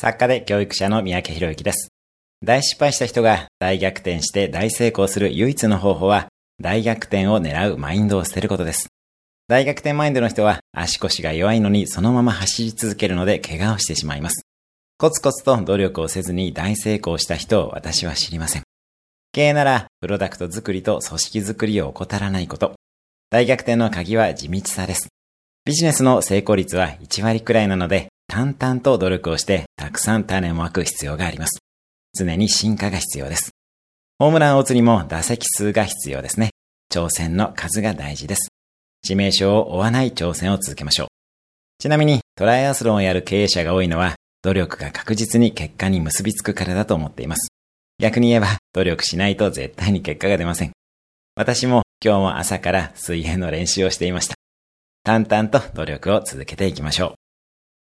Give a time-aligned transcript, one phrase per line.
[0.00, 1.88] 作家で教育者の三宅博之です。
[2.44, 6.28] 大失敗した人が大逆転して大成功する唯一の方法は、
[6.62, 8.90] 大逆転を狙うマインドを捨てることです。
[9.48, 14.44] 大逆転マインドの人は足腰が弱いのにそのまま走り続けるので怪我をしてしまいます。
[14.98, 18.62] コツコツと努力をせずに大成功した人を私は知りません。
[19.32, 22.74] 経営なら、プロダクト作りと組織作りを怠らないこと。
[23.30, 25.08] 大逆転の鍵は地道さです。
[25.64, 31.58] ビジネスの成功率は1割くらいなので、淡々と努力をしてたくさん種をまく必要があります。
[32.14, 33.50] 常に進化が必要です。
[34.18, 36.50] ホームランを打つにも打席数が必要ですね。
[36.92, 38.50] 挑戦の数が大事です。
[39.06, 41.08] 致命傷を負わない挑戦を続けましょう。
[41.78, 47.48] ちなみにトライアスロンをやる経営者が多いのは努力が確実に結果に結びつくからだと思っています。
[47.98, 50.72] 逆に言えば努力しないと絶対に結果が出ません。
[51.34, 54.34] 私も今日も朝から水泳の練習をしていました。
[55.04, 57.17] 淡々と努力を続けていきましょう。